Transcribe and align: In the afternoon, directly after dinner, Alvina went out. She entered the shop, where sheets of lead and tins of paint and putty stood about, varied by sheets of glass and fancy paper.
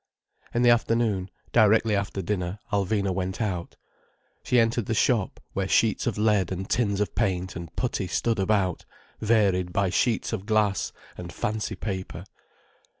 In 0.51 0.63
the 0.63 0.71
afternoon, 0.71 1.29
directly 1.51 1.95
after 1.95 2.23
dinner, 2.23 2.57
Alvina 2.73 3.13
went 3.13 3.39
out. 3.39 3.75
She 4.41 4.59
entered 4.59 4.87
the 4.87 4.95
shop, 4.95 5.39
where 5.53 5.67
sheets 5.67 6.07
of 6.07 6.17
lead 6.17 6.51
and 6.51 6.67
tins 6.67 6.99
of 6.99 7.13
paint 7.13 7.55
and 7.55 7.71
putty 7.75 8.07
stood 8.07 8.39
about, 8.39 8.83
varied 9.19 9.71
by 9.71 9.91
sheets 9.91 10.33
of 10.33 10.47
glass 10.47 10.91
and 11.19 11.31
fancy 11.31 11.75
paper. 11.75 12.23